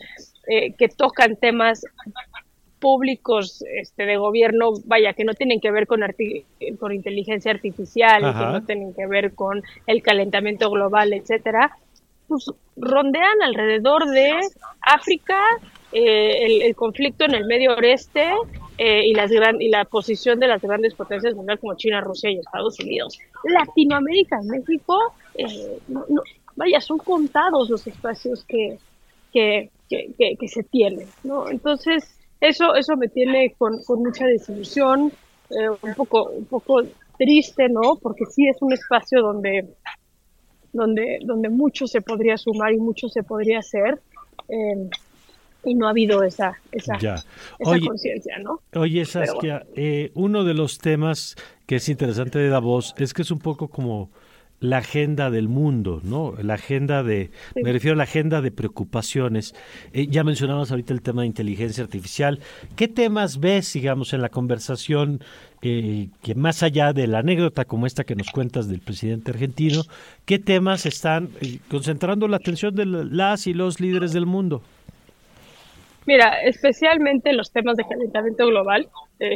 [0.47, 1.85] eh, que tocan temas
[2.79, 6.01] públicos este, de gobierno, vaya, que no tienen que ver con,
[6.79, 11.75] con inteligencia artificial, que no tienen que ver con el calentamiento global, etcétera,
[12.27, 14.33] pues rondean alrededor de
[14.81, 15.39] África,
[15.91, 18.31] eh, el, conflicto en el Medio Oeste
[18.77, 22.29] eh, y, las gran, y la posición de las grandes potencias mundiales como China, Rusia
[22.31, 23.17] y Estados Unidos.
[23.43, 24.97] Latinoamérica, México,
[25.35, 25.79] eh,
[26.55, 28.77] vaya, son contados los espacios que,
[29.31, 31.49] que, que, que se tienen, ¿no?
[31.49, 35.11] Entonces, eso, eso me tiene con, con mucha desilusión,
[35.49, 36.81] eh, un poco, un poco
[37.17, 37.95] triste, ¿no?
[38.01, 39.67] Porque sí es un espacio donde,
[40.71, 43.99] donde, donde mucho se podría sumar y mucho se podría hacer.
[44.49, 44.89] Eh,
[45.63, 47.23] y no ha habido esa, esa, esa
[47.59, 48.61] conciencia, ¿no?
[48.73, 53.31] Oye, Saskia, eh, uno de los temas que es interesante de Davos es que es
[53.31, 54.09] un poco como
[54.59, 56.33] la agenda del mundo, ¿no?
[56.41, 59.53] La agenda de, me refiero a la agenda de preocupaciones.
[59.93, 62.39] Eh, ya mencionamos ahorita el tema de inteligencia artificial.
[62.75, 65.21] ¿Qué temas ves, digamos, en la conversación
[65.61, 69.83] eh, que más allá de la anécdota como esta que nos cuentas del presidente argentino,
[70.25, 74.63] qué temas están eh, concentrando la atención de las y los líderes del mundo?
[76.07, 78.87] Mira, especialmente los temas de calentamiento global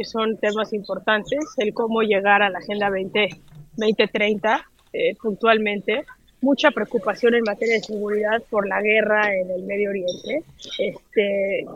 [0.04, 3.28] son temas importantes, el cómo llegar a la Agenda 20,
[3.76, 6.04] 2030 eh, puntualmente,
[6.40, 10.44] mucha preocupación en materia de seguridad por la guerra en el Medio Oriente,
[10.78, 11.66] este,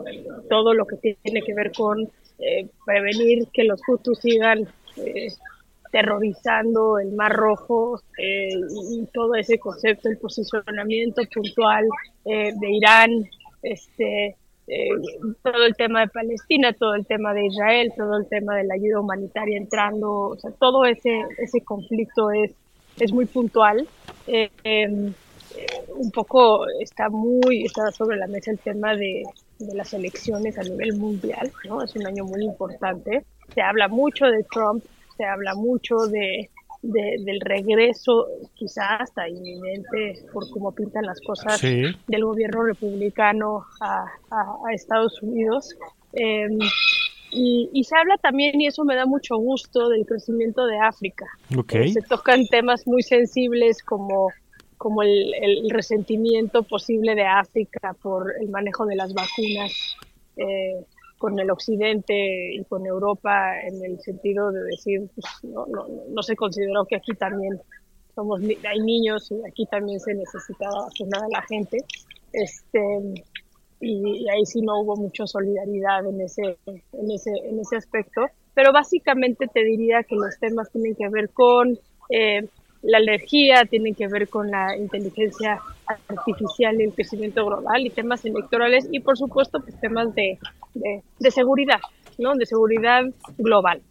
[0.49, 5.27] todo lo que tiene que ver con eh, prevenir que los Hutus sigan eh,
[5.91, 11.85] terrorizando el Mar Rojo y, todo ese concepto, el posicionamiento puntual
[12.25, 13.11] de Irán,
[13.63, 14.35] este,
[15.43, 18.75] todo el tema de Palestina, todo el tema de Israel, todo el tema de la
[18.75, 22.51] ayuda humanitaria entrando, o sea, todo ese, ese conflicto es
[22.99, 23.87] es muy puntual.
[24.27, 25.13] Eh, em,
[25.95, 29.23] un poco está muy está sobre la mesa el tema de,
[29.73, 31.81] las elecciones a nivel mundial, ¿no?
[31.81, 33.25] Es un año muy importante.
[33.55, 34.83] Se habla mucho de Trump,
[35.17, 36.49] se habla mucho de,
[36.87, 44.73] del regreso, quizás hasta inminente, por cómo pintan las cosas, del gobierno republicano a, a,
[44.73, 45.75] Estados Unidos.
[46.13, 46.47] Eh,
[47.31, 51.25] y, se habla también, y eso me da mucho gusto, del crecimiento de África.
[51.57, 51.91] Okay.
[51.91, 54.31] Se tocan temas muy sensibles como,
[54.77, 59.97] como el, resentimiento posible de África por el manejo de las vacunas
[60.37, 60.85] eh,
[61.17, 66.23] con el Occidente y con Europa, en el sentido de decir, pues, no, no, no
[66.23, 67.59] se consideró que aquí también
[68.17, 71.77] somos hay niños y aquí también se necesitaba vacunar a la gente.
[72.33, 72.79] Este,
[73.79, 78.21] y, ahí sí no hubo mucha solidaridad en ese, en ese, en ese aspecto.
[78.55, 81.77] Pero básicamente te diría que los temas tienen que ver con
[82.09, 82.47] eh,
[82.83, 85.59] la energía, tienen que ver con la inteligencia
[86.07, 90.37] artificial el crecimiento global y temas electorales y por supuesto pues temas de,
[90.73, 91.79] de, seguridad,
[92.17, 92.35] ¿no?
[92.35, 93.03] De seguridad
[93.37, 93.81] global.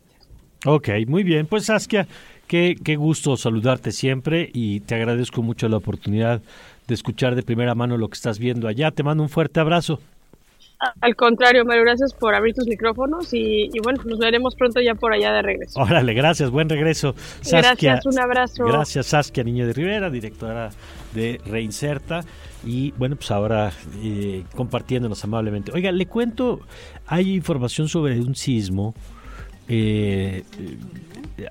[0.64, 1.46] Ok, muy bien.
[1.46, 2.06] Pues Saskia,
[2.46, 6.42] qué, qué gusto saludarte siempre y te agradezco mucho la oportunidad
[6.86, 8.90] de escuchar de primera mano lo que estás viendo allá.
[8.90, 10.00] Te mando un fuerte abrazo.
[11.00, 15.12] Al contrario, Mario, gracias por abrir tus micrófonos y, bueno, nos veremos pronto ya por
[15.12, 15.80] allá de regreso.
[15.80, 17.14] Órale, gracias, buen regreso.
[17.40, 18.64] Saskia, gracias, un abrazo.
[18.64, 20.70] Gracias, Saskia Niño de Rivera, directora
[21.14, 22.20] de Reinserta.
[22.64, 25.72] Y bueno, pues ahora eh, compartiéndonos amablemente.
[25.72, 26.60] Oiga, le cuento,
[27.06, 28.94] hay información sobre un sismo.
[29.68, 30.44] Eh,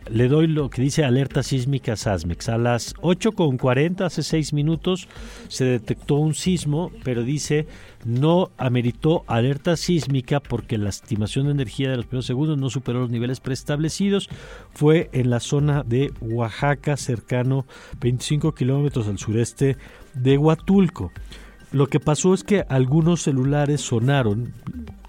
[0.10, 2.50] le doy lo que dice alerta sísmica SASMEX.
[2.50, 5.08] A las 8.40, hace 6 minutos,
[5.48, 7.68] se detectó un sismo, pero dice
[8.06, 13.00] no ameritó alerta sísmica porque la estimación de energía de los primeros segundos no superó
[13.00, 14.30] los niveles preestablecidos.
[14.74, 17.66] Fue en la zona de Oaxaca, cercano
[18.00, 19.78] 25 kilómetros al sureste
[20.14, 21.12] de Huatulco.
[21.76, 24.54] Lo que pasó es que algunos celulares sonaron,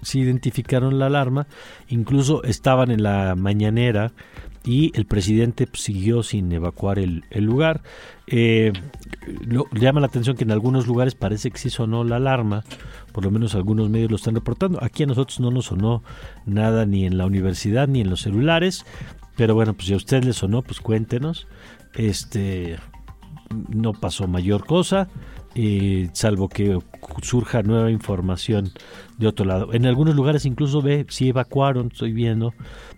[0.01, 1.47] se identificaron la alarma,
[1.87, 4.11] incluso estaban en la mañanera
[4.65, 7.83] y el presidente siguió sin evacuar el, lugar.
[8.27, 8.73] Eh,
[9.79, 12.65] llama la atención que en algunos lugares parece que sí sonó la alarma,
[13.13, 14.83] por lo menos algunos medios lo están reportando.
[14.83, 16.03] Aquí a nosotros no nos sonó
[16.45, 18.85] nada ni en la universidad ni en los celulares,
[19.37, 21.47] pero bueno, pues si a usted le sonó, pues cuéntenos.
[21.93, 22.77] Este
[23.69, 25.07] no pasó mayor cosa,
[25.59, 26.77] eh, salvo que
[27.23, 28.69] surja nueva información
[29.17, 29.73] de otro lado.
[29.73, 32.53] En algunos lugares incluso ve si evacuaron, estoy viendo.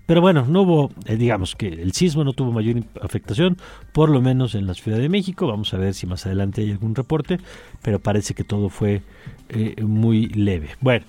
[0.05, 3.55] Pero bueno, no hubo, eh, digamos que el sismo no tuvo mayor afectación,
[3.93, 5.47] por lo menos en la Ciudad de México.
[5.47, 7.37] Vamos a ver si más adelante hay algún reporte,
[7.81, 9.03] pero parece que todo fue
[9.47, 10.71] eh, muy leve.
[10.81, 11.05] Bueno,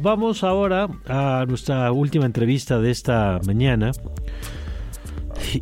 [0.00, 3.90] vamos ahora a nuestra última entrevista de esta mañana.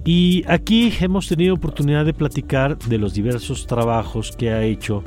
[0.04, 5.04] Y aquí hemos tenido oportunidad de platicar de los diversos trabajos que ha hecho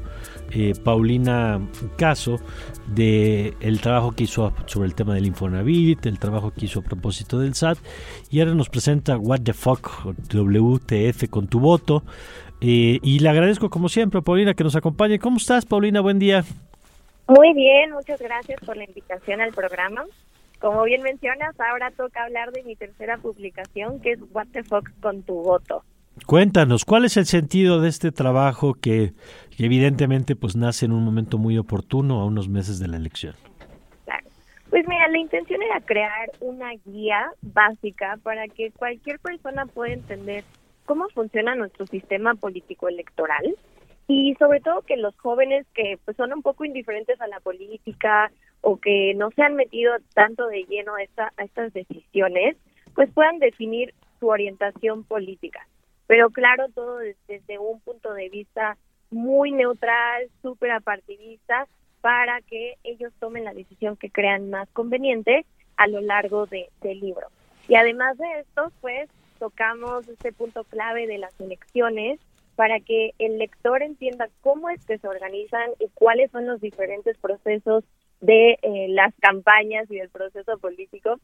[0.53, 1.61] eh, Paulina
[1.97, 2.39] Caso,
[2.87, 6.83] de el trabajo que hizo sobre el tema del Infonavit, el trabajo que hizo a
[6.83, 7.77] propósito del SAT,
[8.29, 12.03] y ahora nos presenta What the Fuck, WTF con tu voto.
[12.59, 15.19] Eh, y le agradezco como siempre a Paulina que nos acompañe.
[15.19, 16.01] ¿Cómo estás, Paulina?
[16.01, 16.43] Buen día.
[17.27, 20.03] Muy bien, muchas gracias por la invitación al programa.
[20.61, 24.91] Como bien mencionas, ahora toca hablar de mi tercera publicación, que es What the Fuck
[25.01, 25.83] con tu voto.
[26.27, 29.13] Cuéntanos, ¿cuál es el sentido de este trabajo que,
[29.57, 33.33] evidentemente pues nace en un momento muy oportuno a unos meses de la elección?
[34.05, 34.27] Claro.
[34.69, 40.43] Pues mira, la intención era crear una guía básica para que cualquier persona pueda entender
[40.85, 43.55] cómo funciona nuestro sistema político electoral
[44.07, 48.31] y sobre todo que los jóvenes que pues son un poco indiferentes a la política
[48.61, 52.55] o que no se han metido tanto de lleno a, esta, a estas decisiones,
[52.95, 55.67] pues puedan definir su orientación política.
[56.07, 58.77] Pero claro, todo desde, un punto de vista
[59.09, 61.67] muy neutral, súper apartidista,
[62.01, 65.45] para que ellos tomen la decisión que crean más conveniente
[65.77, 67.27] a lo largo de, del libro.
[67.67, 72.19] Y además de esto, pues tocamos este punto clave de las elecciones
[72.55, 77.17] para que el lector entienda cómo es que se organizan y cuáles son los diferentes
[77.17, 77.83] procesos
[78.21, 81.19] de eh, las campañas y del proceso político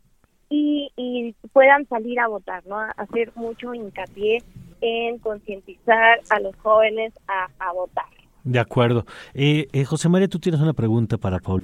[0.49, 2.77] y, puedan salir a votar, ¿no?
[2.97, 4.43] Hacer mucho hincapié
[4.81, 8.05] en concientizar a los jóvenes a, votar.
[8.43, 9.05] De acuerdo.
[9.33, 11.63] Eh, eh, José María, tú tienes una pregunta para Paul.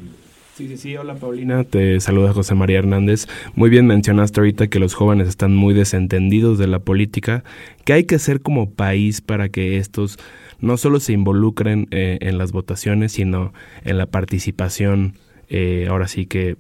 [0.56, 3.28] Sí, sí, sí, hola Paulina, te saluda José María Hernández.
[3.56, 7.44] Muy bien mencionaste ahorita que los jóvenes están muy desentendidos de la política.
[7.86, 10.20] ¿Qué hay que hacer como país para que estos
[10.64, 15.14] no solo se involucren eh, en las votaciones, sino en la participación,
[15.50, 16.56] eh, ahora sí que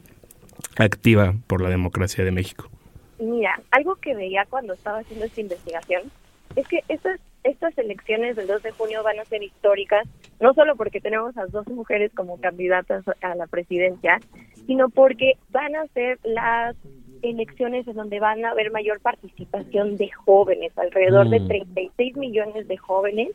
[0.77, 2.69] activa por la democracia de México?
[3.17, 6.03] Mira, algo que veía cuando estaba haciendo esta investigación
[6.55, 10.07] es que estas estas elecciones del 2 de junio van a ser históricas,
[10.39, 14.21] no solo porque tenemos a dos mujeres como candidatas a la presidencia,
[14.65, 16.73] sino porque van a ser las
[17.21, 22.19] elecciones en donde van a haber mayor participación de jóvenes, alrededor de 36 mm.
[22.19, 23.29] millones de jóvenes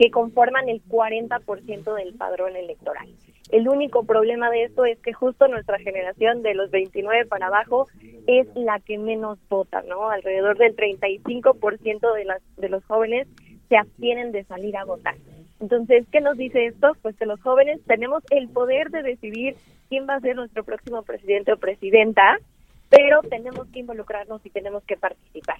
[0.00, 3.06] que conforman el 40% del padrón electoral.
[3.50, 7.86] El único problema de esto es que justo nuestra generación de los 29 para abajo
[8.26, 10.08] es la que menos vota, ¿no?
[10.08, 13.28] Alrededor del 35% de, las, de los jóvenes
[13.68, 15.16] se abstienen de salir a votar.
[15.60, 16.96] Entonces, ¿qué nos dice esto?
[17.02, 19.56] Pues que los jóvenes tenemos el poder de decidir
[19.90, 22.38] quién va a ser nuestro próximo presidente o presidenta,
[22.88, 25.58] pero tenemos que involucrarnos y tenemos que participar.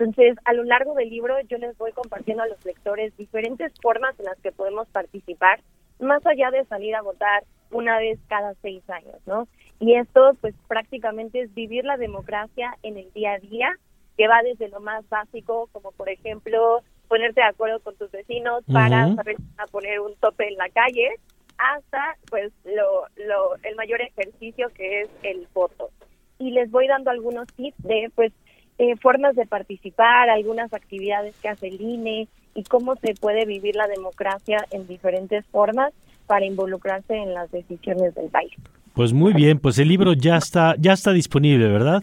[0.00, 4.18] Entonces, a lo largo del libro yo les voy compartiendo a los lectores diferentes formas
[4.18, 5.60] en las que podemos participar
[5.98, 9.46] más allá de salir a votar una vez cada seis años, ¿no?
[9.78, 13.76] Y esto, pues prácticamente es vivir la democracia en el día a día,
[14.16, 18.64] que va desde lo más básico, como por ejemplo ponerte de acuerdo con tus vecinos
[18.72, 21.10] para saber a poner un tope en la calle,
[21.58, 25.90] hasta pues lo, lo, el mayor ejercicio que es el voto.
[26.38, 28.32] Y les voy dando algunos tips de pues
[28.80, 33.76] eh, formas de participar, algunas actividades que hace el INE, y cómo se puede vivir
[33.76, 35.92] la democracia en diferentes formas
[36.26, 38.52] para involucrarse en las decisiones del país.
[38.94, 42.02] Pues muy bien, pues el libro ya está ya está disponible, ¿verdad?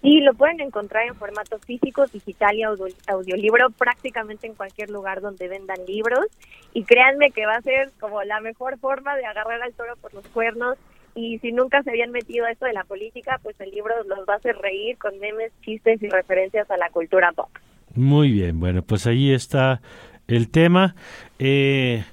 [0.00, 2.62] Sí, lo pueden encontrar en formato físico, digital y
[3.08, 6.26] audiolibro prácticamente en cualquier lugar donde vendan libros.
[6.72, 10.14] Y créanme que va a ser como la mejor forma de agarrar al toro por
[10.14, 10.78] los cuernos.
[11.18, 14.20] Y si nunca se habían metido a esto de la política, pues el libro los
[14.20, 17.48] va a hacer reír con memes, chistes y referencias a la cultura pop.
[17.96, 19.80] Muy bien, bueno, pues ahí está
[20.28, 20.94] el tema.
[21.40, 22.04] Eh,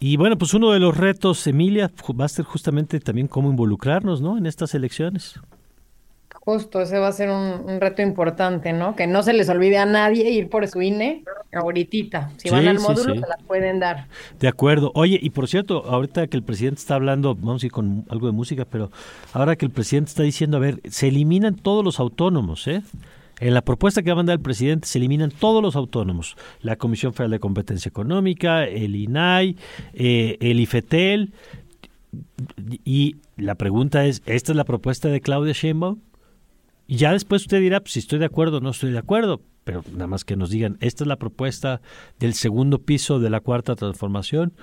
[0.00, 4.20] y bueno, pues uno de los retos, Emilia, va a ser justamente también cómo involucrarnos,
[4.20, 4.36] ¿no?
[4.36, 5.40] En estas elecciones.
[6.48, 8.96] Justo, ese va a ser un, reto importante, ¿no?
[8.96, 11.22] Que no se les olvide a nadie ir por su INE
[11.52, 12.30] ahorita.
[12.38, 14.06] Si van al módulo, se la pueden dar.
[14.40, 14.90] De acuerdo.
[14.94, 18.28] Oye, y por cierto, ahorita que el presidente está hablando, vamos a ir con algo
[18.28, 18.90] de música, pero
[19.34, 22.80] ahora que el presidente está diciendo, a ver, se eliminan todos los autónomos, ¿eh?
[23.40, 26.76] En la propuesta que va a mandar el presidente se eliminan todos los autónomos, la
[26.76, 29.54] Comisión Federal de Competencia Económica, el INAI,
[29.92, 31.34] eh, el IFETEL,
[32.86, 35.98] y la pregunta es, ¿esta es la propuesta de Claudia Sheinbaum?
[36.90, 39.42] Y ya después usted dirá pues, si estoy de acuerdo o no estoy de acuerdo,
[39.62, 41.82] pero nada más que nos digan, ¿esta es la propuesta
[42.18, 44.54] del segundo piso de la cuarta transformación?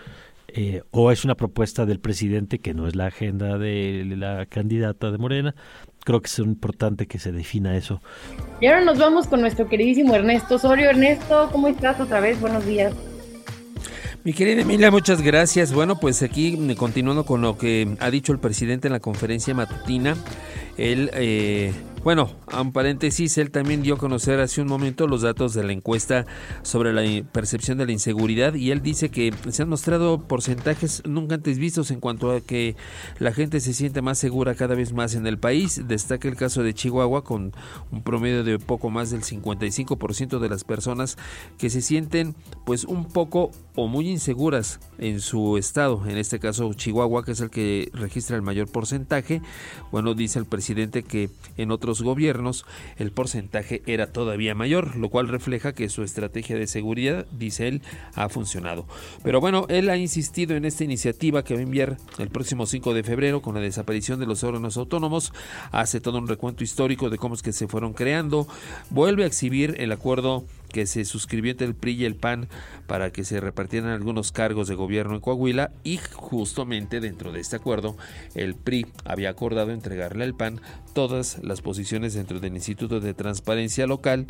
[0.47, 5.11] Eh, o es una propuesta del presidente que no es la agenda de la candidata
[5.11, 5.53] de Morena.
[6.03, 8.01] Creo que es importante que se defina eso.
[8.59, 10.89] Y ahora nos vamos con nuestro queridísimo Ernesto Osorio.
[10.89, 12.41] Ernesto, ¿cómo estás otra vez?
[12.41, 12.95] Buenos días.
[14.23, 15.71] Mi querida Emilia, muchas gracias.
[15.71, 20.15] Bueno, pues aquí continuando con lo que ha dicho el presidente en la conferencia matutina,
[20.77, 21.71] él eh,
[22.05, 25.73] bueno, a paréntesis, él también dio a conocer hace un momento los datos de la
[25.73, 26.27] encuesta
[26.61, 27.01] sobre la
[27.31, 31.89] percepción de la inseguridad y él dice que se han mostrado porcentajes nunca antes vistos
[31.89, 32.75] en cuanto a que
[33.17, 35.81] la gente se siente más segura cada vez más en el país.
[35.87, 37.53] Destaca el caso de Chihuahua con
[37.89, 41.17] un promedio de poco más del 55% de las personas
[41.57, 42.35] que se sienten
[42.67, 46.03] pues un poco o muy inseguras en su estado.
[46.07, 49.41] En este caso Chihuahua, que es el que registra el mayor porcentaje.
[49.91, 52.65] Bueno, dice el presidente que en otros gobiernos
[52.97, 57.81] el porcentaje era todavía mayor, lo cual refleja que su estrategia de seguridad, dice él,
[58.13, 58.85] ha funcionado.
[59.23, 62.93] Pero bueno, él ha insistido en esta iniciativa que va a enviar el próximo 5
[62.93, 65.33] de febrero con la desaparición de los órganos autónomos,
[65.71, 68.47] hace todo un recuento histórico de cómo es que se fueron creando,
[68.89, 72.49] vuelve a exhibir el acuerdo que se suscribió entre el PRI y el PAN
[72.85, 77.55] para que se repartieran algunos cargos de gobierno en Coahuila y justamente dentro de este
[77.55, 77.95] acuerdo
[78.33, 80.59] el PRI había acordado entregarle al PAN
[80.95, 84.27] todas las posiciones dentro del Instituto de Transparencia Local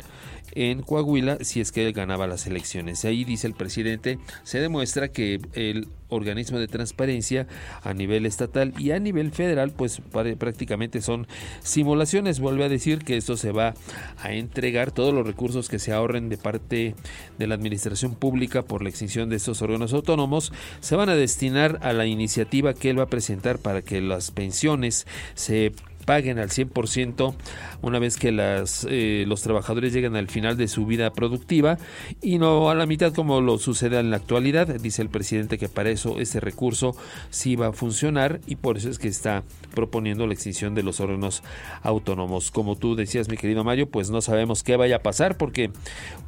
[0.52, 3.04] en Coahuila si es que él ganaba las elecciones.
[3.04, 7.46] Ahí dice el presidente, se demuestra que el organismo de transparencia
[7.82, 10.02] a nivel estatal y a nivel federal, pues
[10.38, 11.28] prácticamente son
[11.62, 12.40] simulaciones.
[12.40, 13.74] Vuelve a decir que esto se va
[14.18, 16.96] a entregar todos los recursos que se ahorren de parte
[17.38, 21.78] de la administración pública por la extinción de estos órganos autónomos, se van a destinar
[21.82, 25.72] a la iniciativa que él va a presentar para que las pensiones se
[26.06, 27.34] paguen al 100%
[27.82, 31.78] una vez que las, eh, los trabajadores lleguen al final de su vida productiva
[32.22, 34.68] y no a la mitad como lo sucede en la actualidad.
[34.80, 36.96] Dice el presidente que para eso ese recurso
[37.30, 39.42] sí va a funcionar y por eso es que está
[39.74, 41.42] proponiendo la extinción de los órganos
[41.82, 42.50] autónomos.
[42.50, 45.70] Como tú decías, mi querido Mayo, pues no sabemos qué vaya a pasar porque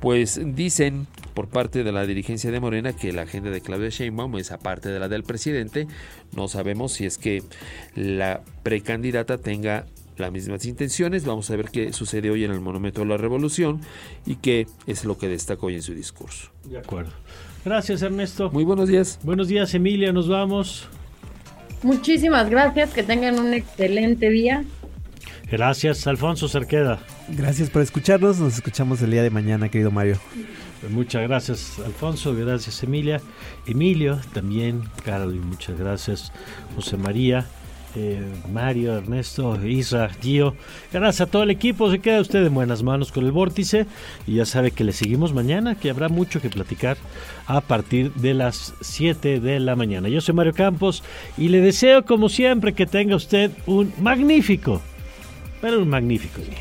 [0.00, 4.36] pues dicen por parte de la dirigencia de Morena que la agenda de Claudia Sheinbaum
[4.38, 5.86] es aparte de la del presidente.
[6.34, 7.42] No sabemos si es que
[7.94, 9.67] la precandidata tenga
[10.16, 11.24] las mismas intenciones.
[11.24, 13.80] Vamos a ver qué sucede hoy en el Monumento de la Revolución
[14.26, 16.50] y qué es lo que destacó hoy en su discurso.
[16.64, 17.12] De acuerdo.
[17.64, 18.50] Gracias, Ernesto.
[18.50, 19.18] Muy buenos días.
[19.22, 20.12] Buenos días, Emilia.
[20.12, 20.88] Nos vamos.
[21.82, 22.92] Muchísimas gracias.
[22.94, 24.64] Que tengan un excelente día.
[25.50, 26.98] Gracias, Alfonso Cerqueda.
[27.28, 28.38] Gracias por escucharnos.
[28.38, 30.18] Nos escuchamos el día de mañana, querido Mario.
[30.80, 32.34] Pues muchas gracias, Alfonso.
[32.34, 33.20] Gracias, Emilia.
[33.66, 36.32] Emilio, también, Carlos, muchas gracias,
[36.76, 37.46] José María.
[37.96, 38.20] Eh,
[38.52, 40.54] Mario, Ernesto, Isra, Gio.
[40.92, 41.90] Gracias a todo el equipo.
[41.90, 43.86] Se queda usted en buenas manos con el vórtice.
[44.26, 46.96] Y ya sabe que le seguimos mañana, que habrá mucho que platicar
[47.46, 50.08] a partir de las 7 de la mañana.
[50.08, 51.02] Yo soy Mario Campos
[51.36, 54.82] y le deseo, como siempre, que tenga usted un magnífico,
[55.60, 56.58] pero un magnífico día.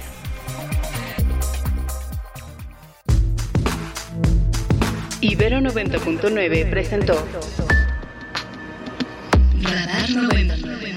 [5.19, 7.15] Ibero 90.9 presentó
[9.61, 10.96] Radar 99.